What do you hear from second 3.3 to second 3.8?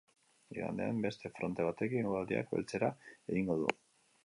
egingo du.